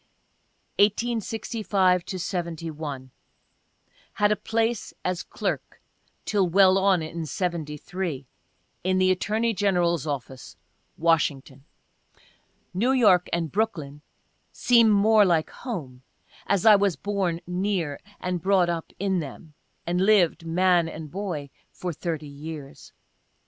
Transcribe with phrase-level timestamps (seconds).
[0.79, 3.11] 1865 to '71.—
[4.13, 5.79] Had a place as clerk
[6.25, 8.25] (till well on in '73)
[8.83, 10.57] in the Attorney General's Office,
[10.97, 11.65] Washington.
[12.73, 14.01] (New York and Brooklyn
[14.51, 16.01] seem more like home,
[16.47, 19.53] as I was born near, and brought up in them,
[19.85, 22.91] and lived, man and boy, for 30 years.